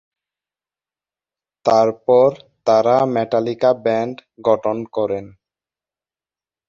তারপর 1.65 2.29
তারা 2.67 2.95
Metallica 3.15 3.71
band 3.85 4.15
গঠন 4.47 4.77
করেন। 4.95 5.25